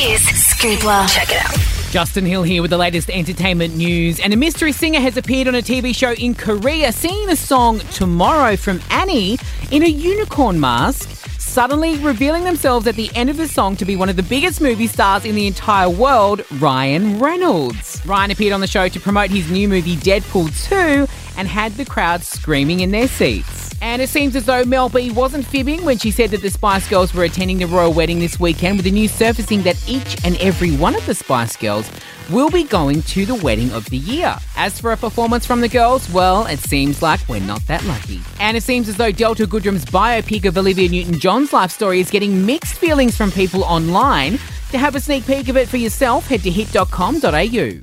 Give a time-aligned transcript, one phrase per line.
[0.00, 1.12] Here's Scoopla.
[1.12, 1.58] Check it out.
[1.90, 4.20] Justin Hill here with the latest entertainment news.
[4.20, 7.80] And a mystery singer has appeared on a TV show in Korea singing the song
[7.80, 9.38] Tomorrow from Annie
[9.72, 11.08] in a unicorn mask,
[11.40, 14.60] suddenly revealing themselves at the end of the song to be one of the biggest
[14.60, 18.00] movie stars in the entire world, Ryan Reynolds.
[18.06, 21.84] Ryan appeared on the show to promote his new movie Deadpool 2 and had the
[21.84, 23.57] crowd screaming in their seats.
[23.80, 26.88] And it seems as though Mel B wasn't fibbing when she said that the Spice
[26.88, 30.36] Girls were attending the royal wedding this weekend, with the news surfacing that each and
[30.40, 31.90] every one of the Spice Girls
[32.30, 34.36] will be going to the wedding of the year.
[34.56, 38.20] As for a performance from the girls, well, it seems like we're not that lucky.
[38.38, 42.10] And it seems as though Delta Goodrem's biopic of Olivia Newton John's life story is
[42.10, 44.38] getting mixed feelings from people online.
[44.70, 47.80] To have a sneak peek of it for yourself, head to hit.com.au.